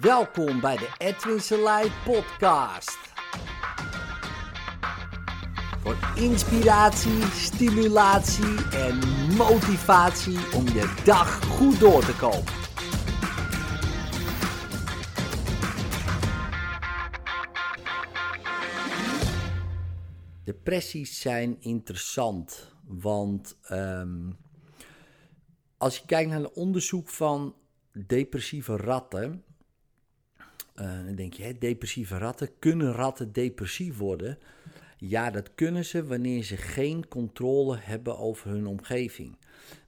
Welkom 0.00 0.60
bij 0.60 0.76
de 0.76 0.88
Edwin 0.98 1.40
Selei 1.40 1.90
podcast. 2.04 2.98
Voor 5.80 5.96
inspiratie, 6.16 7.22
stimulatie 7.22 8.70
en 8.70 8.98
motivatie 9.36 10.38
om 10.54 10.64
je 10.64 11.02
dag 11.04 11.44
goed 11.44 11.80
door 11.80 12.04
te 12.04 12.16
komen. 12.16 12.52
Depressies 20.44 21.20
zijn 21.20 21.56
interessant, 21.60 22.72
want 22.86 23.58
ehm, 23.62 24.30
als 25.76 25.98
je 25.98 26.06
kijkt 26.06 26.30
naar 26.30 26.40
een 26.40 26.54
onderzoek 26.54 27.08
van 27.08 27.54
depressieve 28.06 28.76
ratten, 28.76 29.44
uh, 30.80 31.04
dan 31.04 31.14
denk 31.14 31.32
je, 31.32 31.42
hè, 31.42 31.58
depressieve 31.58 32.18
ratten, 32.18 32.58
kunnen 32.58 32.92
ratten 32.92 33.32
depressief 33.32 33.96
worden? 33.96 34.38
Ja, 34.96 35.30
dat 35.30 35.54
kunnen 35.54 35.84
ze 35.84 36.06
wanneer 36.06 36.42
ze 36.42 36.56
geen 36.56 37.08
controle 37.08 37.76
hebben 37.80 38.18
over 38.18 38.50
hun 38.50 38.66
omgeving. 38.66 39.36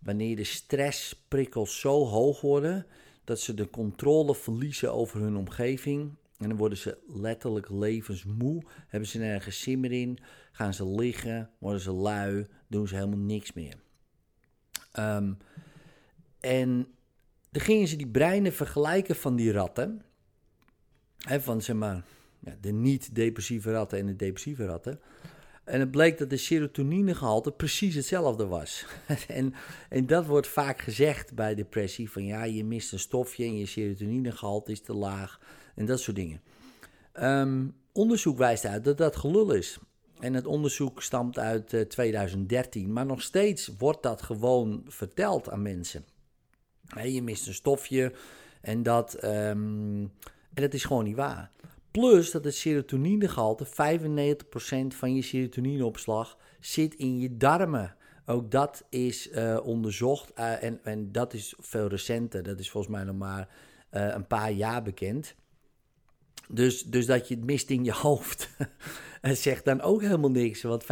Wanneer 0.01 0.37
de 0.37 0.45
stressprikkels 0.45 1.81
zo 1.81 2.05
hoog 2.05 2.41
worden 2.41 2.87
dat 3.25 3.41
ze 3.41 3.55
de 3.55 3.71
controle 3.71 4.35
verliezen 4.35 4.93
over 4.93 5.21
hun 5.21 5.37
omgeving. 5.37 6.15
En 6.39 6.49
dan 6.49 6.57
worden 6.57 6.79
ze 6.79 6.99
letterlijk 7.07 7.71
levensmoe, 7.71 8.63
hebben 8.89 9.09
ze 9.09 9.19
nergens 9.19 9.61
zin 9.61 9.81
meer 9.81 9.93
in, 9.93 10.19
gaan 10.53 10.75
ze 10.75 10.89
liggen, 10.89 11.51
worden 11.59 11.81
ze 11.81 11.93
lui, 11.93 12.47
doen 12.67 12.89
ze 12.89 12.95
helemaal 12.95 13.19
niks 13.19 13.53
meer. 13.53 13.75
Ehm, 14.93 15.33
en 16.41 16.87
dan 17.51 17.63
gingen 17.63 17.89
ze 17.89 17.97
die 17.97 18.09
breinen 18.09 18.53
vergelijken 18.53 19.17
van 19.17 19.37
die 19.37 19.53
ratten. 19.53 20.03
Van 21.27 21.63
zeg 21.63 21.77
maar 21.77 22.05
de 22.61 22.73
niet-depressieve 22.73 23.73
ratten 23.73 23.99
en 23.99 24.07
de 24.07 24.17
depressieve 24.17 24.65
ratten. 24.65 25.01
En 25.65 25.81
het 25.81 25.91
bleek 25.91 26.19
dat 26.19 26.31
de 26.31 26.37
serotoninegehalte 26.37 27.53
precies 27.53 27.95
hetzelfde 27.95 28.47
was. 28.47 28.87
en, 29.29 29.55
en 29.89 30.07
dat 30.07 30.27
wordt 30.27 30.47
vaak 30.47 30.81
gezegd 30.81 31.35
bij 31.35 31.55
depressie: 31.55 32.11
van 32.11 32.25
ja, 32.25 32.45
je 32.45 32.65
mist 32.65 32.93
een 32.93 32.99
stofje 32.99 33.45
en 33.45 33.59
je 33.59 33.67
serotoninegehalte 33.67 34.73
is 34.73 34.81
te 34.81 34.95
laag. 34.95 35.41
En 35.75 35.87
dat 35.87 36.01
soort 36.01 36.17
dingen. 36.17 36.41
Um, 37.21 37.75
onderzoek 37.93 38.39
wijst 38.39 38.65
uit 38.67 38.85
dat 38.85 38.99
dat 38.99 39.17
gelul 39.17 39.53
is. 39.53 39.79
En 40.19 40.35
het 40.35 40.47
onderzoek 40.47 41.03
stamt 41.03 41.39
uit 41.39 41.73
uh, 41.73 41.81
2013. 41.81 42.93
Maar 42.93 43.07
nog 43.07 43.23
steeds 43.23 43.71
wordt 43.79 44.03
dat 44.03 44.23
gewoon 44.23 44.85
verteld 44.87 45.51
aan 45.51 45.63
mensen. 45.63 46.05
Je 47.05 47.23
mist 47.23 47.47
een 47.47 47.55
stofje 47.55 48.13
en 48.61 48.83
dat, 48.83 49.25
um, 49.25 50.13
en 50.57 50.63
dat 50.63 50.75
is 50.75 50.85
gewoon 50.85 51.05
niet 51.05 51.17
waar. 51.17 51.51
Plus 51.91 52.31
dat 52.31 52.45
het 52.45 52.55
serotoninegehalte, 52.55 53.67
95% 53.67 53.69
van 54.89 55.15
je 55.15 55.23
serotonineopslag 55.23 56.39
zit 56.61 56.95
in 56.95 57.19
je 57.19 57.37
darmen. 57.37 57.97
Ook 58.27 58.51
dat 58.51 58.85
is 58.91 59.31
uh, 59.31 59.59
onderzocht 59.63 60.33
uh, 60.39 60.63
en, 60.63 60.81
en 60.85 61.13
dat 61.13 61.35
is 61.35 61.55
veel 61.59 61.87
recenter. 61.89 62.43
Dat 62.43 62.59
is 62.59 62.71
volgens 62.71 62.93
mij 62.95 63.05
nog 63.05 63.17
maar 63.17 63.49
uh, 63.93 64.09
een 64.15 64.27
paar 64.27 64.53
jaar 64.53 64.83
bekend. 64.83 65.35
Dus, 66.49 66.83
dus 66.83 67.07
dat 67.07 67.29
je 67.29 67.35
het 67.35 67.45
mist 67.45 67.71
in 67.71 67.85
je 67.85 67.93
hoofd, 68.07 68.49
zegt 69.23 69.65
dan 69.65 69.81
ook 69.81 70.01
helemaal 70.01 70.31
niks. 70.31 70.63
Want 70.63 70.85
95% 70.85 70.87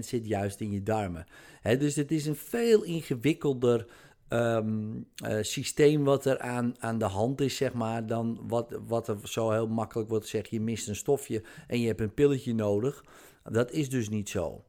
zit 0.00 0.26
juist 0.26 0.60
in 0.60 0.70
je 0.70 0.82
darmen. 0.82 1.26
Dus 1.62 1.96
het 1.96 2.10
is 2.10 2.26
een 2.26 2.36
veel 2.36 2.82
ingewikkelder 2.82 3.86
um, 4.28 5.06
uh, 5.24 5.42
systeem 5.42 6.04
wat 6.04 6.24
er 6.24 6.38
aan, 6.38 6.74
aan 6.78 6.98
de 6.98 7.04
hand 7.04 7.40
is, 7.40 7.56
zeg 7.56 7.72
maar, 7.72 8.06
dan 8.06 8.40
wat, 8.42 8.80
wat 8.86 9.08
er 9.08 9.18
zo 9.22 9.50
heel 9.50 9.68
makkelijk 9.68 10.08
wordt 10.08 10.24
gezegd. 10.24 10.50
Je 10.50 10.60
mist 10.60 10.88
een 10.88 10.96
stofje 10.96 11.42
en 11.66 11.80
je 11.80 11.86
hebt 11.86 12.00
een 12.00 12.14
pilletje 12.14 12.54
nodig. 12.54 13.04
Dat 13.42 13.70
is 13.70 13.90
dus 13.90 14.08
niet 14.08 14.28
zo. 14.28 14.64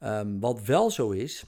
Um, 0.00 0.40
wat 0.40 0.62
wel 0.62 0.90
zo 0.90 1.10
is, 1.10 1.44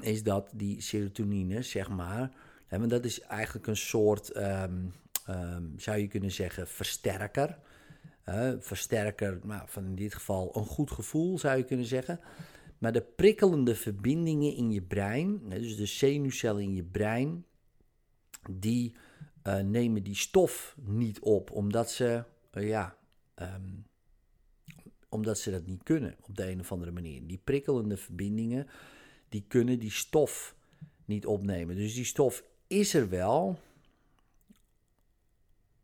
is 0.00 0.22
dat 0.22 0.50
die 0.54 0.80
serotonine, 0.80 1.62
zeg 1.62 1.88
maar, 1.88 2.30
hè, 2.66 2.78
want 2.78 2.90
dat 2.90 3.04
is 3.04 3.20
eigenlijk 3.20 3.66
een 3.66 3.76
soort, 3.76 4.36
um, 4.36 4.92
zou 5.76 5.98
je 5.98 6.08
kunnen 6.08 6.30
zeggen, 6.30 6.68
versterker. 6.68 7.58
Versterker, 8.58 9.40
nou, 9.42 9.62
van 9.66 9.84
in 9.84 9.94
dit 9.94 10.14
geval 10.14 10.56
een 10.56 10.66
goed 10.66 10.90
gevoel, 10.90 11.38
zou 11.38 11.56
je 11.56 11.64
kunnen 11.64 11.86
zeggen. 11.86 12.20
Maar 12.82 12.92
de 12.92 13.02
prikkelende 13.02 13.74
verbindingen 13.74 14.54
in 14.54 14.70
je 14.70 14.82
brein, 14.82 15.48
dus 15.48 15.76
de 15.76 15.86
zenuwcellen 15.86 16.62
in 16.62 16.74
je 16.74 16.82
brein, 16.82 17.44
die 18.50 18.94
uh, 19.46 19.58
nemen 19.58 20.02
die 20.02 20.14
stof 20.14 20.76
niet 20.80 21.20
op, 21.20 21.50
omdat 21.50 21.90
ze, 21.90 22.24
uh, 22.52 22.68
ja, 22.68 22.96
um, 23.34 23.86
omdat 25.08 25.38
ze 25.38 25.50
dat 25.50 25.66
niet 25.66 25.82
kunnen 25.82 26.16
op 26.20 26.36
de 26.36 26.50
een 26.50 26.60
of 26.60 26.72
andere 26.72 26.90
manier. 26.90 27.26
Die 27.26 27.40
prikkelende 27.44 27.96
verbindingen, 27.96 28.66
die 29.28 29.44
kunnen 29.48 29.78
die 29.78 29.90
stof 29.90 30.56
niet 31.04 31.26
opnemen. 31.26 31.76
Dus 31.76 31.94
die 31.94 32.04
stof 32.04 32.44
is 32.66 32.94
er 32.94 33.08
wel, 33.08 33.58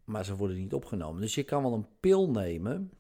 maar 0.05 0.25
ze 0.25 0.37
worden 0.37 0.57
niet 0.57 0.75
opgenomen. 0.75 1.21
Dus 1.21 1.35
je 1.35 1.45
kan 1.45 1.63
wel 1.63 1.75
een 1.75 1.89
pil 2.01 2.31
nemen. 2.31 2.93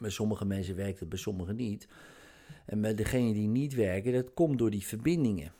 Bij 0.00 0.10
sommige 0.10 0.44
mensen 0.44 0.76
werkt 0.76 1.00
het, 1.00 1.08
bij 1.08 1.18
sommigen 1.18 1.56
niet. 1.56 1.88
En 2.66 2.80
bij 2.80 2.94
degenen 2.94 3.32
die 3.32 3.48
niet 3.48 3.74
werken, 3.74 4.12
dat 4.12 4.34
komt 4.34 4.58
door 4.58 4.70
die 4.70 4.86
verbindingen. 4.86 5.52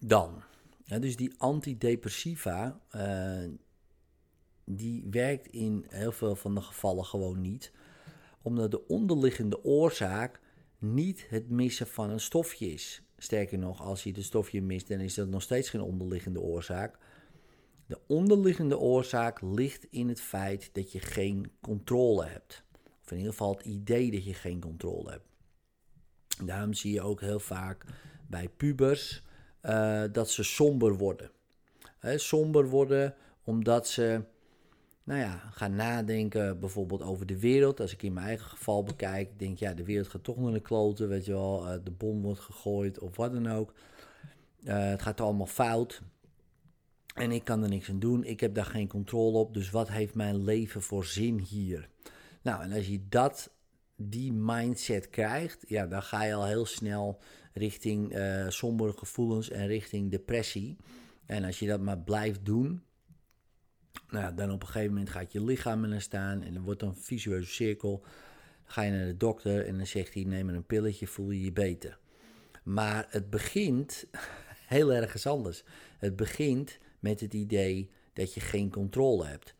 Dan, 0.00 0.42
dus 0.84 1.16
die 1.16 1.34
antidepressiva, 1.38 2.80
uh, 2.96 3.44
die 4.64 5.06
werkt 5.10 5.46
in 5.46 5.84
heel 5.88 6.12
veel 6.12 6.36
van 6.36 6.54
de 6.54 6.60
gevallen 6.60 7.04
gewoon 7.04 7.40
niet. 7.40 7.72
Omdat 8.42 8.70
de 8.70 8.86
onderliggende 8.86 9.64
oorzaak 9.64 10.40
niet 10.78 11.26
het 11.28 11.50
missen 11.50 11.86
van 11.86 12.10
een 12.10 12.20
stofje 12.20 12.72
is. 12.72 13.02
Sterker 13.16 13.58
nog, 13.58 13.80
als 13.80 14.02
je 14.02 14.12
het 14.12 14.24
stofje 14.24 14.62
mist, 14.62 14.88
dan 14.88 15.00
is 15.00 15.14
dat 15.14 15.28
nog 15.28 15.42
steeds 15.42 15.70
geen 15.70 15.80
onderliggende 15.80 16.40
oorzaak. 16.40 16.98
De 17.86 18.00
onderliggende 18.06 18.78
oorzaak 18.78 19.40
ligt 19.42 19.86
in 19.90 20.08
het 20.08 20.20
feit 20.20 20.70
dat 20.72 20.92
je 20.92 21.00
geen 21.00 21.50
controle 21.60 22.24
hebt. 22.24 22.62
Of 23.04 23.10
in 23.10 23.16
ieder 23.16 23.32
geval 23.32 23.56
het 23.56 23.66
idee 23.66 24.10
dat 24.10 24.24
je 24.24 24.34
geen 24.34 24.60
controle 24.60 25.10
hebt. 25.10 25.26
Daarom 26.44 26.74
zie 26.74 26.92
je 26.92 27.02
ook 27.02 27.20
heel 27.20 27.40
vaak 27.40 27.84
bij 28.26 28.48
pubers 28.48 29.22
uh, 29.62 30.02
dat 30.12 30.30
ze 30.30 30.42
somber 30.42 30.96
worden. 30.96 31.30
Somber 32.02 32.68
worden 32.68 33.14
omdat 33.44 33.88
ze 33.88 34.22
nou 35.08 35.20
ja, 35.20 35.42
gaan 35.50 35.74
nadenken 35.74 36.60
bijvoorbeeld 36.60 37.02
over 37.02 37.26
de 37.26 37.38
wereld. 37.38 37.80
Als 37.80 37.92
ik 37.92 38.02
in 38.02 38.12
mijn 38.12 38.26
eigen 38.26 38.46
geval 38.46 38.82
bekijk, 38.82 39.38
denk 39.38 39.58
ja, 39.58 39.74
de 39.74 39.84
wereld 39.84 40.08
gaat 40.08 40.24
toch 40.24 40.36
naar 40.36 40.52
de 40.52 40.60
kloten, 40.60 41.08
weet 41.08 41.24
je 41.24 41.32
wel. 41.32 41.66
Uh, 41.66 41.72
de 41.84 41.90
bom 41.90 42.22
wordt 42.22 42.40
gegooid 42.40 42.98
of 42.98 43.16
wat 43.16 43.32
dan 43.32 43.48
ook. 43.50 43.72
Uh, 44.64 44.88
het 44.88 45.02
gaat 45.02 45.20
allemaal 45.20 45.46
fout. 45.46 46.02
En 47.14 47.32
ik 47.32 47.44
kan 47.44 47.62
er 47.62 47.68
niks 47.68 47.90
aan 47.90 47.98
doen. 47.98 48.24
Ik 48.24 48.40
heb 48.40 48.54
daar 48.54 48.64
geen 48.64 48.88
controle 48.88 49.38
op. 49.38 49.54
Dus 49.54 49.70
wat 49.70 49.88
heeft 49.88 50.14
mijn 50.14 50.44
leven 50.44 50.82
voor 50.82 51.04
zin 51.04 51.38
hier? 51.38 51.88
Nou, 52.42 52.62
en 52.62 52.72
als 52.72 52.86
je 52.86 53.08
dat 53.08 53.50
die 54.00 54.32
mindset 54.32 55.10
krijgt, 55.10 55.64
ja, 55.66 55.86
dan 55.86 56.02
ga 56.02 56.24
je 56.24 56.34
al 56.34 56.46
heel 56.46 56.66
snel 56.66 57.20
richting 57.52 58.16
uh, 58.16 58.48
sombere 58.48 58.92
gevoelens 58.92 59.50
en 59.50 59.66
richting 59.66 60.10
depressie. 60.10 60.76
En 61.26 61.44
als 61.44 61.58
je 61.58 61.66
dat 61.66 61.80
maar 61.80 61.98
blijft 61.98 62.44
doen, 62.44 62.82
nou, 64.08 64.34
dan 64.34 64.50
op 64.50 64.60
een 64.60 64.66
gegeven 64.66 64.92
moment 64.92 65.10
gaat 65.10 65.32
je 65.32 65.44
lichaam 65.44 65.84
er 65.84 66.02
staan 66.02 66.42
en 66.42 66.54
dan 66.54 66.62
wordt 66.62 66.82
een 66.82 66.96
visueuze 66.96 67.50
cirkel. 67.50 68.04
Ga 68.64 68.82
je 68.82 68.90
naar 68.90 69.06
de 69.06 69.16
dokter 69.16 69.66
en 69.66 69.76
dan 69.76 69.86
zegt 69.86 70.14
hij: 70.14 70.24
neem 70.24 70.48
een 70.48 70.66
pilletje, 70.66 71.06
voel 71.06 71.30
je 71.30 71.44
je 71.44 71.52
beter. 71.52 71.98
Maar 72.62 73.06
het 73.10 73.30
begint 73.30 74.06
heel 74.74 74.92
ergens 74.92 75.26
anders. 75.26 75.64
Het 75.98 76.16
begint 76.16 76.78
met 77.00 77.20
het 77.20 77.34
idee 77.34 77.90
dat 78.12 78.34
je 78.34 78.40
geen 78.40 78.70
controle 78.70 79.26
hebt. 79.26 79.54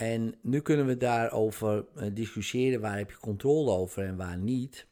En 0.00 0.34
nu 0.42 0.60
kunnen 0.60 0.86
we 0.86 0.96
daarover 0.96 1.86
uh, 1.96 2.14
discussiëren 2.14 2.80
waar 2.80 2.96
heb 2.96 3.10
je 3.10 3.18
controle 3.18 3.70
over 3.70 4.04
en 4.04 4.16
waar 4.16 4.38
niet. 4.38 4.86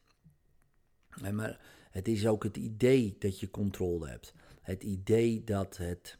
En 1.23 1.35
maar 1.35 1.61
het 1.91 2.09
is 2.09 2.27
ook 2.27 2.43
het 2.43 2.57
idee 2.57 3.17
dat 3.19 3.41
je 3.41 3.51
controle 3.51 4.09
hebt. 4.09 4.35
Het 4.61 4.83
idee 4.83 5.45
dat, 5.45 5.77
het, 5.77 6.19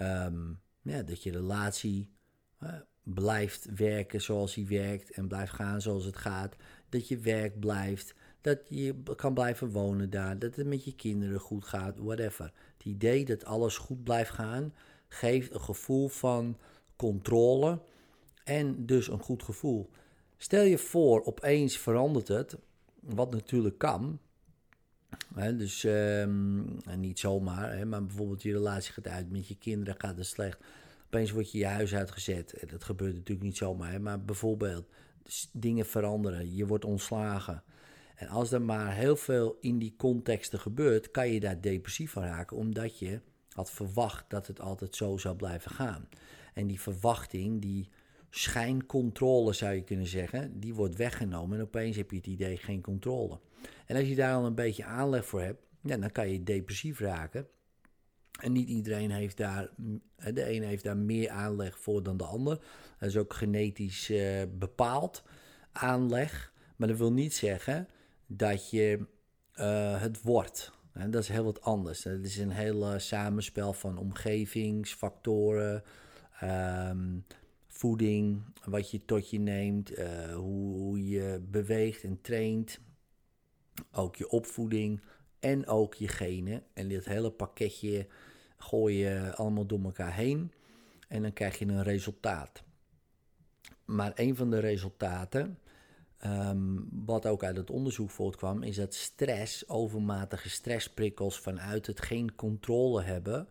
um, 0.00 0.60
ja, 0.82 1.02
dat 1.02 1.22
je 1.22 1.30
relatie 1.30 2.10
uh, 2.62 2.72
blijft 3.02 3.66
werken 3.76 4.20
zoals 4.20 4.54
die 4.54 4.66
werkt 4.66 5.10
en 5.10 5.28
blijft 5.28 5.52
gaan 5.52 5.80
zoals 5.80 6.04
het 6.04 6.16
gaat. 6.16 6.56
Dat 6.88 7.08
je 7.08 7.18
werk 7.18 7.60
blijft, 7.60 8.14
dat 8.40 8.58
je 8.68 9.02
kan 9.16 9.34
blijven 9.34 9.70
wonen 9.70 10.10
daar, 10.10 10.38
dat 10.38 10.56
het 10.56 10.66
met 10.66 10.84
je 10.84 10.94
kinderen 10.94 11.40
goed 11.40 11.64
gaat, 11.64 11.98
whatever. 11.98 12.52
Het 12.76 12.84
idee 12.84 13.24
dat 13.24 13.44
alles 13.44 13.76
goed 13.76 14.04
blijft 14.04 14.30
gaan 14.30 14.74
geeft 15.08 15.54
een 15.54 15.60
gevoel 15.60 16.08
van 16.08 16.58
controle 16.96 17.80
en 18.50 18.86
dus 18.86 19.08
een 19.08 19.20
goed 19.20 19.42
gevoel. 19.42 19.90
Stel 20.36 20.62
je 20.62 20.78
voor, 20.78 21.24
opeens 21.24 21.78
verandert 21.78 22.28
het, 22.28 22.56
wat 23.00 23.30
natuurlijk 23.30 23.78
kan. 23.78 24.18
Dus 25.34 25.84
um, 25.84 26.76
niet 26.96 27.18
zomaar, 27.18 27.86
maar 27.86 28.06
bijvoorbeeld 28.06 28.42
je 28.42 28.52
relatie 28.52 28.92
gaat 28.92 29.08
uit 29.08 29.30
met 29.30 29.48
je 29.48 29.56
kinderen, 29.58 29.94
gaat 30.00 30.16
het 30.16 30.26
slecht. 30.26 30.58
Opeens 31.06 31.30
word 31.30 31.52
je 31.52 31.58
je 31.58 31.66
huis 31.66 31.94
uitgezet. 31.94 32.64
Dat 32.70 32.84
gebeurt 32.84 33.14
natuurlijk 33.14 33.46
niet 33.46 33.56
zomaar, 33.56 34.00
maar 34.00 34.24
bijvoorbeeld 34.24 34.86
dingen 35.52 35.86
veranderen. 35.86 36.54
Je 36.54 36.66
wordt 36.66 36.84
ontslagen. 36.84 37.62
En 38.14 38.28
als 38.28 38.52
er 38.52 38.62
maar 38.62 38.94
heel 38.94 39.16
veel 39.16 39.56
in 39.60 39.78
die 39.78 39.94
contexten 39.96 40.60
gebeurt, 40.60 41.10
kan 41.10 41.28
je 41.28 41.40
daar 41.40 41.60
depressief 41.60 42.12
van 42.12 42.22
raken, 42.22 42.56
omdat 42.56 42.98
je 42.98 43.20
had 43.52 43.70
verwacht 43.70 44.24
dat 44.28 44.46
het 44.46 44.60
altijd 44.60 44.96
zo 44.96 45.16
zou 45.16 45.36
blijven 45.36 45.70
gaan. 45.70 46.08
En 46.54 46.66
die 46.66 46.80
verwachting, 46.80 47.60
die 47.60 47.88
schijncontrole 48.30 49.52
zou 49.52 49.74
je 49.74 49.84
kunnen 49.84 50.06
zeggen, 50.06 50.60
die 50.60 50.74
wordt 50.74 50.96
weggenomen 50.96 51.58
en 51.58 51.64
opeens 51.64 51.96
heb 51.96 52.10
je 52.10 52.16
het 52.16 52.26
idee 52.26 52.56
geen 52.56 52.80
controle. 52.80 53.40
En 53.86 53.96
als 53.96 54.08
je 54.08 54.14
daar 54.14 54.34
al 54.34 54.46
een 54.46 54.54
beetje 54.54 54.84
aanleg 54.84 55.26
voor 55.26 55.40
hebt, 55.40 55.62
ja, 55.82 55.96
dan 55.96 56.12
kan 56.12 56.30
je 56.30 56.42
depressief 56.42 57.00
raken. 57.00 57.46
En 58.40 58.52
niet 58.52 58.68
iedereen 58.68 59.10
heeft 59.10 59.36
daar, 59.36 59.70
de 60.16 60.52
een 60.52 60.62
heeft 60.62 60.84
daar 60.84 60.96
meer 60.96 61.30
aanleg 61.30 61.78
voor 61.78 62.02
dan 62.02 62.16
de 62.16 62.24
ander. 62.24 62.58
Dat 62.98 63.08
is 63.08 63.16
ook 63.16 63.34
genetisch 63.34 64.10
uh, 64.10 64.42
bepaald 64.58 65.22
aanleg. 65.72 66.52
Maar 66.76 66.88
dat 66.88 66.96
wil 66.96 67.12
niet 67.12 67.34
zeggen 67.34 67.88
dat 68.26 68.70
je 68.70 69.06
uh, 69.54 70.00
het 70.00 70.22
wordt. 70.22 70.72
Dat 70.92 71.22
is 71.22 71.28
heel 71.28 71.44
wat 71.44 71.62
anders. 71.62 72.04
Het 72.04 72.26
is 72.26 72.36
een 72.36 72.50
heel 72.50 72.98
samenspel 72.98 73.72
van 73.72 73.98
omgevingsfactoren, 73.98 75.82
um, 76.42 77.24
voeding, 77.80 78.42
wat 78.64 78.90
je 78.90 79.04
tot 79.04 79.30
je 79.30 79.38
neemt, 79.38 79.92
hoe, 80.34 80.76
hoe 80.76 81.08
je 81.08 81.40
beweegt 81.50 82.02
en 82.02 82.20
traint. 82.20 82.80
Ook 83.92 84.16
je 84.16 84.30
opvoeding 84.30 85.00
en 85.38 85.66
ook 85.66 85.94
je 85.94 86.08
genen. 86.08 86.62
En 86.72 86.88
dit 86.88 87.04
hele 87.04 87.30
pakketje 87.30 88.06
gooi 88.56 88.96
je 88.96 89.34
allemaal 89.34 89.66
door 89.66 89.84
elkaar 89.84 90.14
heen. 90.14 90.52
En 91.08 91.22
dan 91.22 91.32
krijg 91.32 91.58
je 91.58 91.66
een 91.66 91.82
resultaat. 91.82 92.62
Maar 93.84 94.12
een 94.14 94.36
van 94.36 94.50
de 94.50 94.58
resultaten, 94.58 95.58
ehm, 96.18 96.76
wat 96.90 97.26
ook 97.26 97.44
uit 97.44 97.56
het 97.56 97.70
onderzoek 97.70 98.10
voortkwam, 98.10 98.62
is 98.62 98.76
dat 98.76 98.94
stress, 98.94 99.68
overmatige 99.68 100.50
stressprikkels 100.50 101.38
vanuit 101.38 101.86
het 101.86 102.00
geen 102.00 102.34
controle 102.34 103.02
hebben, 103.02 103.48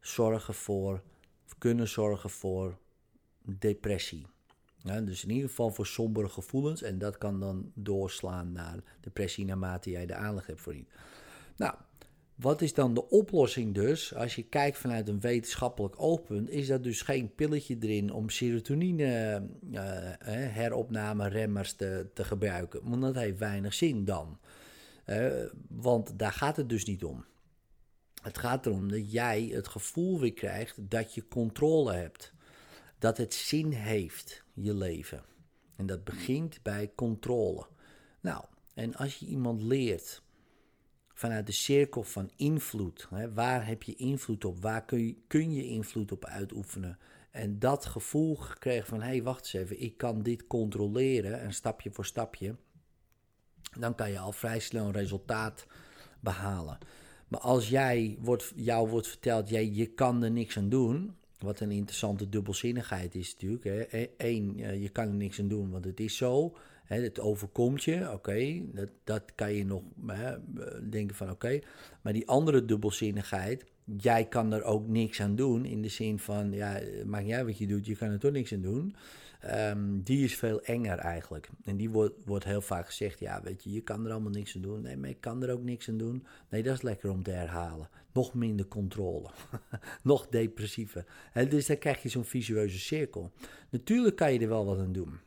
zorgen 0.00 0.54
voor, 0.54 1.02
kunnen 1.58 1.88
zorgen 1.88 2.30
voor 2.30 2.78
depressie. 3.58 4.26
Dus 5.04 5.24
in 5.24 5.30
ieder 5.30 5.48
geval 5.48 5.70
voor 5.70 5.86
sombere 5.86 6.28
gevoelens. 6.28 6.82
En 6.82 6.98
dat 6.98 7.18
kan 7.18 7.40
dan 7.40 7.72
doorslaan 7.74 8.52
naar 8.52 8.78
depressie 9.00 9.44
naarmate 9.44 9.90
jij 9.90 10.06
de 10.06 10.14
aandacht 10.14 10.46
hebt 10.46 10.60
voor 10.60 10.74
iets. 10.74 10.90
Nou, 11.56 11.74
wat 12.34 12.62
is 12.62 12.74
dan 12.74 12.94
de 12.94 13.08
oplossing 13.08 13.74
dus? 13.74 14.14
Als 14.14 14.34
je 14.34 14.42
kijkt 14.42 14.78
vanuit 14.78 15.08
een 15.08 15.20
wetenschappelijk 15.20 15.94
oogpunt, 15.98 16.50
is 16.50 16.66
dat 16.66 16.82
dus 16.82 17.02
geen 17.02 17.34
pilletje 17.34 17.76
erin 17.80 18.12
om 18.12 18.28
serotonine 18.28 19.42
uh, 19.70 19.80
heropname 20.28 21.28
remmers 21.28 21.72
te, 21.72 22.10
te 22.14 22.24
gebruiken. 22.24 22.80
Want 22.88 23.02
dat 23.02 23.14
heeft 23.14 23.38
weinig 23.38 23.74
zin 23.74 24.04
dan. 24.04 24.38
Uh, 25.06 25.44
want 25.68 26.18
daar 26.18 26.32
gaat 26.32 26.56
het 26.56 26.68
dus 26.68 26.84
niet 26.84 27.04
om. 27.04 27.24
Het 28.22 28.38
gaat 28.38 28.66
erom 28.66 28.88
dat 28.88 29.12
jij 29.12 29.50
het 29.52 29.68
gevoel 29.68 30.20
weer 30.20 30.32
krijgt 30.32 30.90
dat 30.90 31.14
je 31.14 31.28
controle 31.28 31.92
hebt. 31.92 32.32
Dat 32.98 33.16
het 33.16 33.34
zin 33.34 33.72
heeft, 33.72 34.42
je 34.54 34.74
leven. 34.74 35.22
En 35.76 35.86
dat 35.86 36.04
begint 36.04 36.62
bij 36.62 36.92
controle. 36.94 37.66
Nou, 38.20 38.44
en 38.74 38.94
als 38.94 39.16
je 39.16 39.26
iemand 39.26 39.62
leert 39.62 40.22
vanuit 41.18 41.46
de 41.46 41.52
cirkel 41.52 42.02
van 42.02 42.30
invloed. 42.36 43.06
Hè, 43.10 43.32
waar 43.32 43.66
heb 43.66 43.82
je 43.82 43.94
invloed 43.94 44.44
op? 44.44 44.62
Waar 44.62 44.84
kun 44.84 45.06
je, 45.06 45.16
kun 45.26 45.52
je 45.52 45.64
invloed 45.64 46.12
op 46.12 46.24
uitoefenen? 46.24 46.98
En 47.30 47.58
dat 47.58 47.86
gevoel 47.86 48.36
gekregen 48.36 48.86
van, 48.86 49.00
hé, 49.00 49.08
hey, 49.08 49.22
wacht 49.22 49.40
eens 49.40 49.52
even, 49.52 49.80
ik 49.80 49.96
kan 49.96 50.22
dit 50.22 50.46
controleren, 50.46 51.40
en 51.40 51.52
stapje 51.52 51.90
voor 51.90 52.04
stapje, 52.04 52.56
dan 53.78 53.94
kan 53.94 54.10
je 54.10 54.18
al 54.18 54.32
vrij 54.32 54.58
snel 54.58 54.86
een 54.86 54.92
resultaat 54.92 55.66
behalen. 56.20 56.78
Maar 57.28 57.40
als 57.40 57.68
jij 57.68 58.16
wordt, 58.20 58.52
jou 58.56 58.88
wordt 58.88 59.08
verteld, 59.08 59.48
jij, 59.48 59.70
je 59.70 59.86
kan 59.86 60.22
er 60.22 60.30
niks 60.30 60.56
aan 60.56 60.68
doen, 60.68 61.16
wat 61.38 61.60
een 61.60 61.70
interessante 61.70 62.28
dubbelzinnigheid 62.28 63.14
is 63.14 63.32
natuurlijk. 63.32 63.64
Hè. 63.64 64.06
Eén, 64.16 64.56
je 64.80 64.88
kan 64.88 65.08
er 65.08 65.14
niks 65.14 65.40
aan 65.40 65.48
doen, 65.48 65.70
want 65.70 65.84
het 65.84 66.00
is 66.00 66.16
zo 66.16 66.56
het 66.88 67.20
overkomt 67.20 67.84
je, 67.84 68.12
oké, 68.12 68.62
dat, 68.72 68.88
dat 69.04 69.22
kan 69.34 69.52
je 69.52 69.64
nog 69.64 69.82
hè, 70.06 70.36
denken 70.90 71.16
van 71.16 71.30
oké. 71.30 71.58
Maar 72.02 72.12
die 72.12 72.28
andere 72.28 72.64
dubbelzinnigheid, 72.64 73.64
jij 73.96 74.24
kan 74.24 74.52
er 74.52 74.62
ook 74.62 74.88
niks 74.88 75.20
aan 75.20 75.36
doen. 75.36 75.64
In 75.64 75.82
de 75.82 75.88
zin 75.88 76.18
van, 76.18 76.52
ja, 76.52 76.80
niet 77.04 77.32
uit 77.32 77.46
wat 77.46 77.58
je 77.58 77.66
doet, 77.66 77.86
je 77.86 77.96
kan 77.96 78.10
er 78.10 78.18
toch 78.18 78.32
niks 78.32 78.52
aan 78.52 78.62
doen. 78.62 78.94
Um, 79.44 80.02
die 80.02 80.24
is 80.24 80.36
veel 80.36 80.62
enger 80.62 80.98
eigenlijk. 80.98 81.48
En 81.64 81.76
die 81.76 81.90
wordt, 81.90 82.14
wordt 82.24 82.44
heel 82.44 82.60
vaak 82.60 82.86
gezegd, 82.86 83.20
ja, 83.20 83.42
weet 83.42 83.64
je, 83.64 83.72
je 83.72 83.80
kan 83.80 84.04
er 84.04 84.12
allemaal 84.12 84.30
niks 84.30 84.56
aan 84.56 84.62
doen. 84.62 84.82
Nee, 84.82 84.96
maar 84.96 85.08
ik 85.08 85.20
kan 85.20 85.42
er 85.42 85.52
ook 85.52 85.62
niks 85.62 85.88
aan 85.88 85.98
doen. 85.98 86.26
Nee, 86.48 86.62
dat 86.62 86.74
is 86.74 86.82
lekker 86.82 87.10
om 87.10 87.22
te 87.22 87.30
herhalen. 87.30 87.88
Nog 88.12 88.34
minder 88.34 88.68
controle. 88.68 89.30
nog 90.02 90.26
depressiever. 90.26 91.04
dus 91.48 91.66
dan 91.66 91.78
krijg 91.78 92.02
je 92.02 92.08
zo'n 92.08 92.24
visueuze 92.24 92.78
cirkel. 92.78 93.32
Natuurlijk 93.70 94.16
kan 94.16 94.32
je 94.32 94.38
er 94.38 94.48
wel 94.48 94.64
wat 94.64 94.78
aan 94.78 94.92
doen. 94.92 95.18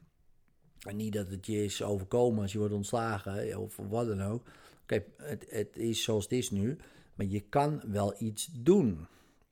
En 0.81 0.95
niet 0.95 1.13
dat 1.13 1.29
het 1.29 1.45
je 1.45 1.63
is 1.63 1.83
overkomen 1.83 2.41
als 2.41 2.51
je 2.51 2.57
wordt 2.57 2.73
ontslagen 2.73 3.59
of 3.59 3.79
wat 3.89 4.07
dan 4.07 4.21
ook. 4.21 4.47
Oké, 4.81 5.03
het, 5.17 5.45
het, 5.49 5.77
is 5.77 6.03
zoals 6.03 6.23
het 6.23 6.33
is 6.33 6.51
nu, 6.51 6.77
maar 7.21 7.29
je 7.29 7.39
kan 7.39 7.81
wel 7.85 8.15
iets 8.17 8.49
doen. 8.51 9.07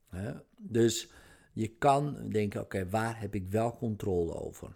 Hè? 0.07 0.31
Dus 0.57 1.09
je 1.53 1.67
kan 1.67 2.29
denken, 2.29 2.61
oké, 2.61 2.89
waar 2.89 3.19
heb 3.19 3.35
ik 3.35 3.47
wel 3.47 3.77
controle 3.77 4.33
over? 4.33 4.75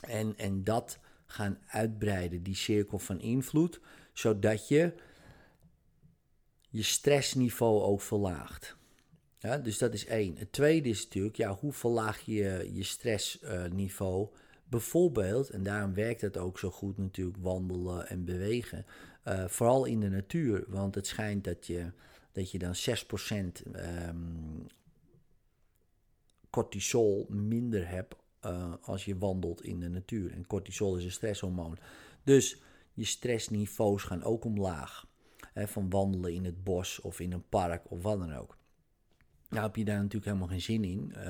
En, 0.00 0.38
en 0.38 0.64
dat 0.64 0.98
gaan 1.26 1.58
uitbreiden, 1.66 2.42
die 2.42 2.54
cirkel 2.54 2.98
van 2.98 3.20
invloed, 3.20 3.80
zodat 4.12 4.68
je 4.68 4.94
je 6.68 6.82
stressniveau 6.82 7.82
ook 7.82 8.00
verlaagt. 8.00 8.76
Dus 9.62 9.78
dat 9.78 9.94
is 9.94 10.06
één. 10.06 10.36
Het 10.36 10.52
tweede 10.52 10.88
is 10.88 11.04
natuurlijk, 11.04 11.36
ja, 11.36 11.54
hoe 11.54 11.72
verlaag 11.72 12.20
je 12.20 12.70
je 12.72 12.82
stressniveau? 12.82 14.28
Bijvoorbeeld, 14.72 15.50
en 15.50 15.62
daarom 15.62 15.94
werkt 15.94 16.20
het 16.20 16.38
ook 16.38 16.58
zo 16.58 16.70
goed 16.70 16.98
natuurlijk, 16.98 17.36
wandelen 17.40 18.08
en 18.08 18.24
bewegen. 18.24 18.86
Uh, 19.28 19.46
vooral 19.48 19.84
in 19.84 20.00
de 20.00 20.08
natuur, 20.08 20.64
want 20.68 20.94
het 20.94 21.06
schijnt 21.06 21.44
dat 21.44 21.66
je, 21.66 21.92
dat 22.32 22.50
je 22.50 22.58
dan 22.58 22.74
6% 22.74 22.82
um, 23.30 23.74
ehm, 23.74 24.16
cortisol 26.50 27.26
minder 27.28 27.88
hebt 27.88 28.14
uh, 28.44 28.74
als 28.82 29.04
je 29.04 29.18
wandelt 29.18 29.62
in 29.62 29.80
de 29.80 29.88
natuur. 29.88 30.32
En 30.32 30.46
cortisol 30.46 30.96
is 30.96 31.04
een 31.04 31.10
stresshormoon. 31.10 31.78
Dus 32.22 32.62
je 32.92 33.04
stressniveaus 33.04 34.02
gaan 34.02 34.22
ook 34.22 34.44
omlaag. 34.44 35.06
Hè, 35.52 35.68
van 35.68 35.90
wandelen 35.90 36.34
in 36.34 36.44
het 36.44 36.64
bos 36.64 37.00
of 37.00 37.20
in 37.20 37.32
een 37.32 37.48
park 37.48 37.90
of 37.90 38.02
wat 38.02 38.18
dan 38.18 38.34
ook. 38.34 38.56
Nou 39.48 39.64
heb 39.64 39.76
je 39.76 39.84
daar 39.84 39.96
natuurlijk 39.96 40.24
helemaal 40.24 40.48
geen 40.48 40.60
zin 40.60 40.84
in 40.84 41.12
uh, 41.16 41.24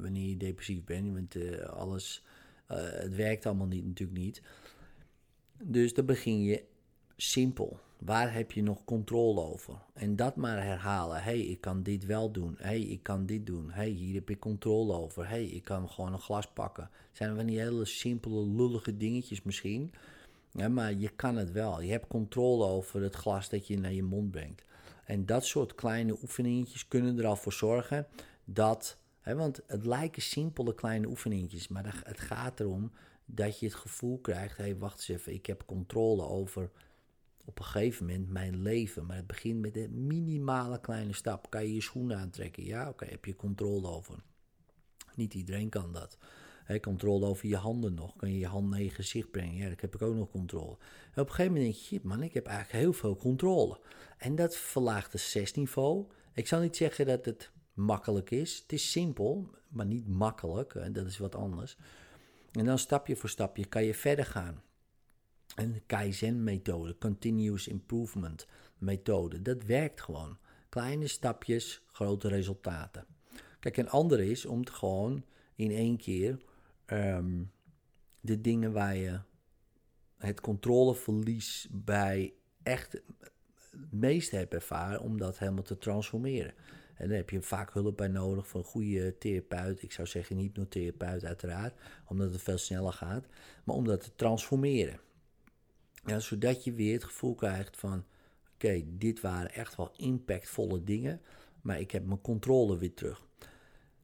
wanneer 0.00 0.28
je 0.28 0.36
depressief 0.36 0.84
bent. 0.84 1.12
Want 1.12 1.62
alles 1.68 2.24
uh, 2.70 2.76
het 2.78 3.14
werkt 3.14 3.46
allemaal 3.46 3.66
niet, 3.66 3.86
natuurlijk 3.86 4.18
niet. 4.18 4.42
Dus 5.62 5.94
dan 5.94 6.06
begin 6.06 6.42
je 6.42 6.64
simpel. 7.16 7.78
Waar 7.98 8.32
heb 8.34 8.52
je 8.52 8.62
nog 8.62 8.84
controle 8.84 9.40
over? 9.40 9.74
En 9.92 10.16
dat 10.16 10.36
maar 10.36 10.64
herhalen. 10.64 11.16
Hé, 11.16 11.22
hey, 11.22 11.40
ik 11.40 11.60
kan 11.60 11.82
dit 11.82 12.06
wel 12.06 12.32
doen. 12.32 12.54
Hé, 12.58 12.66
hey, 12.66 12.80
ik 12.80 13.02
kan 13.02 13.26
dit 13.26 13.46
doen. 13.46 13.70
Hé, 13.70 13.80
hey, 13.80 13.88
hier 13.88 14.14
heb 14.14 14.30
ik 14.30 14.40
controle 14.40 14.92
over. 14.92 15.22
Hé, 15.22 15.28
hey, 15.28 15.44
ik 15.44 15.64
kan 15.64 15.88
gewoon 15.88 16.12
een 16.12 16.20
glas 16.20 16.46
pakken. 16.46 16.90
Zijn 17.12 17.36
van 17.36 17.46
die 17.46 17.60
hele 17.60 17.84
simpele, 17.84 18.46
lullige 18.46 18.96
dingetjes 18.96 19.42
misschien. 19.42 19.92
Ja, 20.52 20.68
maar 20.68 20.92
je 20.92 21.08
kan 21.08 21.36
het 21.36 21.52
wel. 21.52 21.80
Je 21.80 21.90
hebt 21.90 22.06
controle 22.06 22.64
over 22.64 23.02
het 23.02 23.14
glas 23.14 23.48
dat 23.48 23.66
je 23.66 23.78
naar 23.78 23.92
je 23.92 24.02
mond 24.02 24.30
brengt. 24.30 24.64
En 25.04 25.26
dat 25.26 25.46
soort 25.46 25.74
kleine 25.74 26.16
oefeningetjes 26.22 26.88
kunnen 26.88 27.18
er 27.18 27.26
al 27.26 27.36
voor 27.36 27.52
zorgen 27.52 28.06
dat 28.44 28.98
want 29.36 29.60
het 29.66 29.86
lijken 29.86 30.22
simpele 30.22 30.74
kleine 30.74 31.06
oefeningetjes, 31.06 31.68
maar 31.68 32.02
het 32.04 32.20
gaat 32.20 32.60
erom 32.60 32.92
dat 33.24 33.58
je 33.58 33.66
het 33.66 33.74
gevoel 33.74 34.18
krijgt: 34.18 34.56
hé, 34.56 34.64
hey, 34.64 34.76
wacht 34.76 34.98
eens 34.98 35.08
even, 35.08 35.32
ik 35.32 35.46
heb 35.46 35.62
controle 35.66 36.22
over 36.22 36.70
op 37.48 37.58
een 37.58 37.64
gegeven 37.64 38.06
moment 38.06 38.28
mijn 38.28 38.62
leven. 38.62 39.06
Maar 39.06 39.16
het 39.16 39.26
begint 39.26 39.60
met 39.60 39.76
een 39.76 40.06
minimale 40.06 40.80
kleine 40.80 41.12
stap. 41.12 41.50
Kan 41.50 41.62
je 41.62 41.74
je 41.74 41.80
schoenen 41.80 42.18
aantrekken? 42.18 42.64
Ja, 42.64 42.88
oké, 42.88 43.04
heb 43.04 43.24
je 43.24 43.36
controle 43.36 43.88
over. 43.88 44.22
Niet 45.14 45.34
iedereen 45.34 45.68
kan 45.68 45.92
dat. 45.92 46.18
He, 46.64 46.80
controle 46.80 47.26
over 47.26 47.48
je 47.48 47.56
handen 47.56 47.94
nog. 47.94 48.16
Kan 48.16 48.32
je 48.32 48.38
je 48.38 48.46
hand 48.46 48.68
naar 48.68 48.82
je 48.82 48.90
gezicht 48.90 49.30
brengen? 49.30 49.54
Ja, 49.54 49.68
dat 49.68 49.80
heb 49.80 49.94
ik 49.94 50.02
ook 50.02 50.14
nog 50.14 50.30
controle. 50.30 50.76
En 51.14 51.22
op 51.22 51.28
een 51.28 51.34
gegeven 51.34 51.52
moment 51.52 51.72
denk 51.72 52.02
je, 52.02 52.08
man, 52.08 52.22
ik 52.22 52.34
heb 52.34 52.46
eigenlijk 52.46 52.84
heel 52.84 52.92
veel 52.92 53.16
controle. 53.16 53.80
En 54.18 54.34
dat 54.34 54.56
verlaagt 54.56 55.12
het 55.12 55.20
zesniveau. 55.20 56.06
Ik 56.32 56.46
zal 56.46 56.60
niet 56.60 56.76
zeggen 56.76 57.06
dat 57.06 57.24
het 57.24 57.50
makkelijk 57.78 58.30
is. 58.30 58.58
Het 58.58 58.72
is 58.72 58.90
simpel, 58.90 59.50
maar 59.68 59.86
niet 59.86 60.08
makkelijk. 60.08 60.94
Dat 60.94 61.06
is 61.06 61.18
wat 61.18 61.34
anders. 61.34 61.76
En 62.52 62.64
dan 62.64 62.78
stapje 62.78 63.16
voor 63.16 63.28
stapje 63.28 63.64
kan 63.64 63.84
je 63.84 63.94
verder 63.94 64.24
gaan. 64.24 64.62
En 65.54 65.72
de 65.72 65.80
Kaizen-methode, 65.86 66.98
Continuous 66.98 67.68
Improvement 67.68 68.46
methode, 68.78 69.42
dat 69.42 69.62
werkt 69.62 70.00
gewoon. 70.00 70.38
Kleine 70.68 71.06
stapjes, 71.06 71.82
grote 71.86 72.28
resultaten. 72.28 73.06
Kijk, 73.60 73.76
een 73.76 73.90
ander 73.90 74.20
is 74.20 74.46
om 74.46 74.66
gewoon 74.66 75.24
in 75.54 75.70
één 75.70 75.96
keer 75.96 76.38
ehm, 76.84 77.42
de 78.20 78.40
dingen 78.40 78.72
waar 78.72 78.96
je 78.96 79.20
het 80.16 80.40
controleverlies 80.40 81.68
bij 81.70 82.34
echt 82.62 82.92
het 83.70 83.92
meest 83.92 84.30
hebt 84.30 84.54
ervaren, 84.54 85.00
om 85.00 85.18
dat 85.18 85.38
helemaal 85.38 85.62
te 85.62 85.78
transformeren. 85.78 86.54
En 86.98 87.08
daar 87.08 87.16
heb 87.16 87.30
je 87.30 87.42
vaak 87.42 87.72
hulp 87.72 87.96
bij 87.96 88.08
nodig 88.08 88.48
van 88.48 88.60
een 88.60 88.66
goede 88.66 89.18
therapeut. 89.18 89.82
Ik 89.82 89.92
zou 89.92 90.08
zeggen 90.08 90.36
een 90.36 90.42
hypnotherapeut 90.42 91.24
uiteraard, 91.24 91.74
omdat 92.06 92.32
het 92.32 92.42
veel 92.42 92.58
sneller 92.58 92.92
gaat. 92.92 93.24
Maar 93.64 93.76
om 93.76 93.84
dat 93.84 94.00
te 94.00 94.14
transformeren. 94.16 95.00
Ja, 96.04 96.18
zodat 96.18 96.64
je 96.64 96.72
weer 96.72 96.92
het 96.92 97.04
gevoel 97.04 97.34
krijgt 97.34 97.76
van... 97.76 98.04
Oké, 98.54 98.82
dit 98.86 99.20
waren 99.20 99.52
echt 99.52 99.76
wel 99.76 99.92
impactvolle 99.96 100.84
dingen, 100.84 101.20
maar 101.60 101.80
ik 101.80 101.90
heb 101.90 102.06
mijn 102.06 102.20
controle 102.20 102.78
weer 102.78 102.94
terug. 102.94 103.26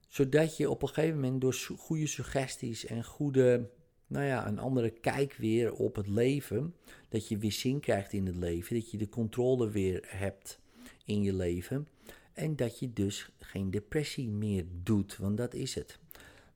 Zodat 0.08 0.56
je 0.56 0.70
op 0.70 0.82
een 0.82 0.88
gegeven 0.88 1.20
moment 1.20 1.40
door 1.40 1.54
goede 1.76 2.06
suggesties 2.06 2.86
en 2.86 3.04
goede, 3.04 3.70
nou 4.06 4.24
ja, 4.24 4.46
een 4.46 4.58
andere 4.58 4.90
kijk 4.90 5.34
weer 5.34 5.72
op 5.72 5.96
het 5.96 6.08
leven, 6.08 6.74
dat 7.08 7.28
je 7.28 7.38
weer 7.38 7.52
zin 7.52 7.80
krijgt 7.80 8.12
in 8.12 8.26
het 8.26 8.36
leven, 8.36 8.74
dat 8.74 8.90
je 8.90 8.98
de 8.98 9.08
controle 9.08 9.70
weer 9.70 10.04
hebt 10.06 10.60
in 11.04 11.22
je 11.22 11.32
leven. 11.32 11.88
En 12.34 12.56
dat 12.56 12.78
je 12.78 12.92
dus 12.92 13.30
geen 13.38 13.70
depressie 13.70 14.28
meer 14.28 14.64
doet, 14.82 15.16
want 15.16 15.36
dat 15.36 15.54
is 15.54 15.74
het. 15.74 15.98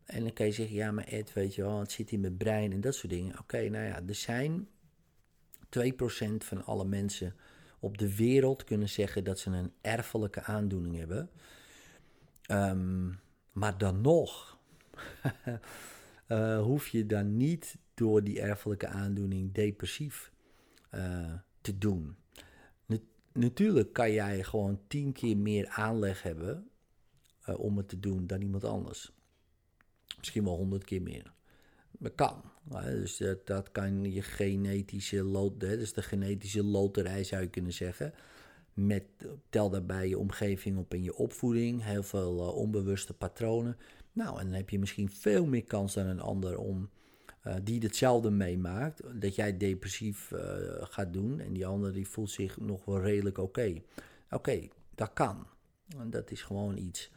En 0.05 0.23
dan 0.23 0.33
kan 0.33 0.47
je 0.47 0.53
zeggen, 0.53 0.77
ja, 0.77 0.91
maar 0.91 1.05
Ed, 1.05 1.33
weet 1.33 1.55
je 1.55 1.63
wel, 1.63 1.81
het 1.81 1.93
zit 1.93 2.11
in 2.11 2.21
mijn 2.21 2.37
brein 2.37 2.73
en 2.73 2.81
dat 2.81 2.95
soort 2.95 3.13
dingen. 3.13 3.39
Oké, 3.39 3.69
nou 3.69 3.85
ja, 3.85 4.03
er 4.07 4.15
zijn 4.15 4.69
2% 5.69 5.87
van 6.39 6.65
alle 6.65 6.85
mensen 6.85 7.35
op 7.79 7.99
de 7.99 8.17
wereld 8.17 8.65
kunnen 8.65 8.89
zeggen 8.89 9.25
dat 9.25 9.39
ze 9.39 9.51
een 9.51 9.73
erfelijke 9.81 10.43
aandoening 10.43 10.97
hebben. 10.97 11.31
Ehm, 12.43 13.11
maar 13.53 13.79
dan 13.79 14.01
nog 14.01 14.59
uh, 16.29 16.61
hoef 16.69 16.89
je 16.89 17.07
dan 17.07 17.37
niet 17.37 17.77
door 17.95 18.25
die 18.25 18.41
erfelijke 18.41 18.87
aandoening 18.87 19.53
depressief 19.53 20.33
uh, 20.95 21.33
te 21.61 21.79
doen 21.79 22.17
natuurlijk 23.39 23.93
kan 23.93 24.13
jij 24.13 24.45
gewoon 24.45 24.81
tien 24.87 25.13
keer 25.13 25.37
meer 25.37 25.69
aanleg 25.69 26.23
hebben 26.23 26.71
uh, 27.49 27.59
om 27.59 27.77
het 27.77 27.89
te 27.89 28.01
doen 28.01 28.27
dan 28.27 28.41
iemand 28.41 28.65
anders. 28.65 29.13
Misschien 30.19 30.45
wel 30.45 30.57
honderd 30.57 30.85
keer 30.85 31.03
meer. 31.03 31.33
Dat 31.99 32.15
kan. 32.15 32.43
Dus 32.85 33.23
dat, 33.45 33.73
kan 33.73 34.13
je 34.13 34.23
genetische 34.23 35.23
lot, 35.23 35.61
dus 35.61 35.93
de 35.93 36.03
genetische 36.03 36.65
loterij 36.65 37.25
zou 37.25 37.43
je 37.43 37.49
kunnen 37.49 37.73
zeggen. 37.73 38.15
Met, 38.75 39.05
tel 39.49 39.71
daarbij 39.71 40.09
je 40.09 40.19
omgeving 40.19 40.79
op 40.79 40.93
en 40.93 41.03
je 41.03 41.17
opvoeding, 41.17 41.85
heel 41.85 42.03
veel 42.03 42.39
uh, 42.39 42.57
onbewuste 42.57 43.15
patronen. 43.15 43.77
Nou, 44.13 44.41
en 44.41 44.45
dan 44.47 44.55
heb 44.55 44.71
je 44.71 44.79
misschien 44.79 45.11
veel 45.11 45.47
meer 45.47 45.65
kans 45.65 45.95
dan 45.95 46.07
een 46.07 46.21
ander 46.21 46.59
om 46.59 46.91
uh, 47.47 47.55
die 47.63 47.81
hetzelfde 47.81 48.31
meemaakt, 48.31 49.21
dat 49.21 49.35
jij 49.35 49.57
depressief 49.57 50.31
uh, 50.31 50.41
gaat 50.81 51.13
doen 51.13 51.41
en 51.41 51.53
die 51.53 51.67
ander 51.67 51.93
die 51.93 52.09
voelt 52.09 52.31
zich 52.31 52.61
nog 52.61 52.85
wel 52.85 53.01
redelijk 53.01 53.39
oké. 53.39 53.83
Oké, 54.31 54.69
dat 54.95 55.13
kan. 55.13 55.47
Dat 56.07 56.31
is 56.31 56.43
gewoon 56.43 56.77
iets. 56.77 57.11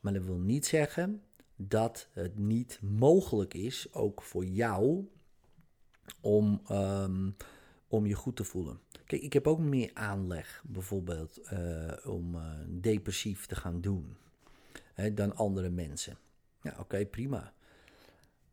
Maar 0.00 0.12
dat 0.12 0.24
wil 0.24 0.38
niet 0.38 0.66
zeggen 0.66 1.22
dat 1.56 2.08
het 2.12 2.38
niet 2.38 2.78
mogelijk 2.82 3.54
is, 3.54 3.92
ook 3.92 4.22
voor 4.22 4.44
jou, 4.44 5.08
om, 6.20 6.62
um, 6.70 7.36
om 7.88 8.06
je 8.06 8.14
goed 8.14 8.36
te 8.36 8.44
voelen. 8.44 8.80
Kijk, 9.04 9.22
ik 9.22 9.32
heb 9.32 9.46
ook 9.46 9.58
meer 9.58 9.90
aanleg, 9.94 10.64
bijvoorbeeld, 10.66 11.40
uh, 11.52 11.92
om 12.04 12.36
depressief 12.80 13.46
te 13.46 13.56
gaan 13.56 13.80
doen 13.80 14.16
hè, 14.94 15.14
dan 15.14 15.36
andere 15.36 15.70
mensen. 15.70 16.18
Ja, 16.62 16.76
oké, 16.78 17.06
prima. 17.06 17.52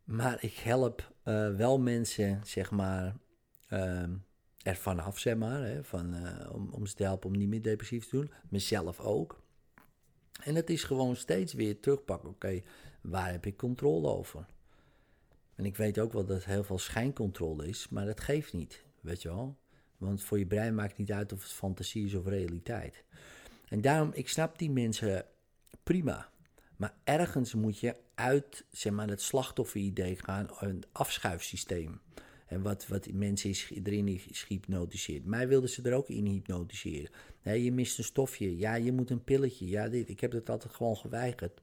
Maar 0.10 0.44
ik 0.44 0.54
help 0.54 1.14
uh, 1.26 1.56
wel 1.56 1.80
mensen, 1.80 2.42
zeg 2.44 2.72
maar, 2.72 3.16
uh, 3.70 4.04
er 4.62 4.76
vanaf, 4.76 5.20
zeg 5.20 5.36
maar. 5.36 5.64
Hè, 5.64 5.84
van, 5.84 6.16
uh, 6.16 6.54
om, 6.54 6.70
om 6.72 6.86
ze 6.86 6.96
te 6.96 7.04
helpen 7.04 7.30
om 7.30 7.38
niet 7.38 7.48
meer 7.48 7.62
depressief 7.62 8.08
te 8.08 8.16
doen. 8.16 8.32
Mezelf 8.50 9.00
ook. 9.00 9.42
En 10.44 10.56
het 10.56 10.70
is 10.70 10.84
gewoon 10.84 11.16
steeds 11.16 11.54
weer 11.54 11.80
terugpakken. 11.80 12.30
Oké, 12.30 12.62
waar 13.02 13.32
heb 13.32 13.46
ik 13.46 13.58
controle 13.58 14.08
over? 14.08 14.46
En 15.56 15.66
ik 15.66 15.76
weet 15.76 16.00
ook 16.00 16.14
wel 16.14 16.26
dat 16.26 16.44
heel 16.44 16.64
veel 16.64 16.80
schijncontrole 16.80 17.68
is, 17.68 17.90
maar 17.90 18.06
dat 18.06 18.20
geeft 18.20 18.54
niet, 18.54 18.86
weet 19.02 19.22
je 19.22 19.30
wel. 19.30 19.58
Want 19.98 20.24
voor 20.24 20.40
je 20.40 20.48
brein 20.48 20.76
maakt 20.76 20.98
niet 20.98 21.12
uit 21.12 21.34
of 21.34 21.44
het 21.44 21.52
fantasie 21.52 22.06
is 22.06 22.14
of 22.14 22.26
realiteit. 22.26 23.04
En 23.68 23.82
daarom, 23.82 24.12
ik 24.14 24.30
snap 24.30 24.58
die 24.58 24.72
mensen 24.72 25.26
prima. 25.84 26.30
Maar 26.80 26.94
ergens 27.04 27.54
moet 27.54 27.80
je 27.80 27.96
uit 28.16 28.66
zeg 28.72 28.94
maar, 28.94 29.08
het 29.08 29.22
slachtofferidee 29.22 30.16
gaan, 30.16 30.48
een 30.60 30.84
afschuifsysteem. 30.92 32.02
En 32.48 32.62
wat, 32.62 32.88
wat 32.88 33.12
mensen 33.12 33.54
erin 33.84 34.08
is 34.08 34.44
gehypnotiseerd. 34.44 35.26
Mij 35.26 35.48
wilden 35.48 35.70
ze 35.70 35.82
er 35.82 35.94
ook 35.94 36.10
in 36.10 36.26
hypnotiseren. 36.26 37.12
Nee, 37.44 37.64
je 37.64 37.72
mist 37.72 37.98
een 37.98 38.04
stofje. 38.04 38.58
Ja, 38.58 38.76
je 38.76 38.92
moet 38.92 39.10
een 39.10 39.24
pilletje. 39.24 39.68
Ja, 39.68 39.90
dit. 39.90 40.10
Ik 40.10 40.20
heb 40.20 40.32
het 40.32 40.50
altijd 40.50 40.74
gewoon 40.74 40.98
geweigerd. 40.98 41.62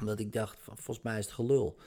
Omdat 0.00 0.20
ik 0.20 0.32
dacht, 0.32 0.58
volgens 0.62 1.02
mij 1.02 1.18
is 1.18 1.24
het 1.24 1.34
gelul. 1.34 1.78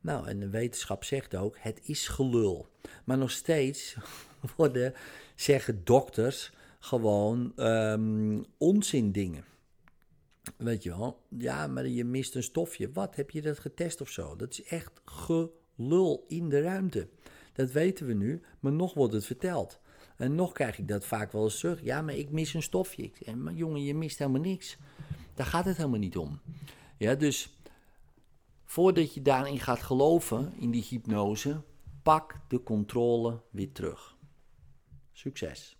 Nou, 0.00 0.28
en 0.28 0.40
de 0.40 0.48
wetenschap 0.48 1.04
zegt 1.04 1.34
ook, 1.34 1.56
het 1.58 1.80
is 1.82 2.08
gelul. 2.08 2.68
Maar 3.04 3.18
nog 3.18 3.30
steeds 3.30 3.96
worden, 4.56 4.94
zeggen 5.34 5.84
dokters, 5.84 6.52
gewoon 6.78 7.52
um, 7.56 8.44
onzin 8.58 9.12
dingen. 9.12 9.44
Weet 10.56 10.82
je 10.82 10.90
wel, 10.90 11.20
ja, 11.28 11.66
maar 11.66 11.86
je 11.86 12.04
mist 12.04 12.34
een 12.34 12.42
stofje. 12.42 12.92
Wat, 12.92 13.16
heb 13.16 13.30
je 13.30 13.42
dat 13.42 13.58
getest 13.58 14.00
of 14.00 14.08
zo? 14.08 14.36
Dat 14.36 14.50
is 14.50 14.62
echt 14.62 15.00
gelul 15.04 16.24
in 16.28 16.48
de 16.48 16.60
ruimte. 16.60 17.08
Dat 17.52 17.70
weten 17.70 18.06
we 18.06 18.12
nu, 18.12 18.42
maar 18.60 18.72
nog 18.72 18.94
wordt 18.94 19.14
het 19.14 19.26
verteld. 19.26 19.80
En 20.16 20.34
nog 20.34 20.52
krijg 20.52 20.78
ik 20.78 20.88
dat 20.88 21.04
vaak 21.04 21.32
wel 21.32 21.44
eens 21.44 21.58
terug. 21.58 21.82
Ja, 21.82 22.02
maar 22.02 22.14
ik 22.14 22.30
mis 22.30 22.54
een 22.54 22.62
stofje. 22.62 23.02
Ik 23.02 23.34
maar 23.34 23.52
jongen, 23.52 23.82
je 23.82 23.94
mist 23.94 24.18
helemaal 24.18 24.40
niks. 24.40 24.76
Daar 25.34 25.46
gaat 25.46 25.64
het 25.64 25.76
helemaal 25.76 25.98
niet 25.98 26.16
om. 26.16 26.40
Ja, 26.98 27.14
dus 27.14 27.58
voordat 28.64 29.14
je 29.14 29.22
daarin 29.22 29.60
gaat 29.60 29.82
geloven, 29.82 30.52
in 30.58 30.70
die 30.70 30.86
hypnose, 30.88 31.62
pak 32.02 32.40
de 32.48 32.62
controle 32.62 33.40
weer 33.50 33.72
terug. 33.72 34.16
Succes! 35.12 35.76